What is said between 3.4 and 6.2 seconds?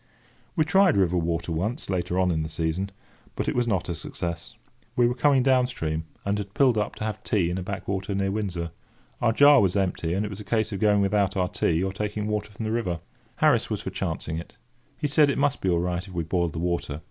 it was not a success. We were coming down stream,